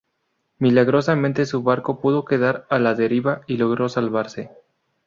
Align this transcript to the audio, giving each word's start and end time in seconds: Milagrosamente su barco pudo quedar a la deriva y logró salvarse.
Milagrosamente 0.57 1.45
su 1.45 1.61
barco 1.61 1.99
pudo 1.99 2.25
quedar 2.25 2.65
a 2.71 2.79
la 2.79 2.95
deriva 2.95 3.41
y 3.45 3.57
logró 3.57 3.87
salvarse. 3.87 4.49